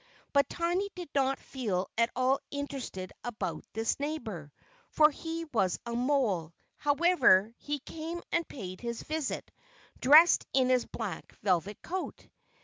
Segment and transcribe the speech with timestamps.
[0.33, 4.51] But Tiny did not feel at all interested about this neighbour,
[4.89, 6.55] for he was a mole.
[6.77, 9.51] However, he came and paid his visit,
[9.99, 12.27] dressed in his black velvet coat.